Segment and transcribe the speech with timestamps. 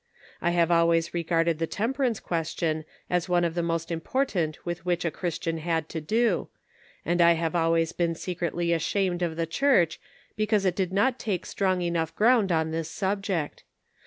[0.41, 5.05] I have always regarded the temperance question as one of the most important with which
[5.05, 6.47] a Chris tian had to do;
[7.05, 9.99] and I have always been se cretly ashamed of the church
[10.35, 13.63] because it did not take strong enough ground on this subject.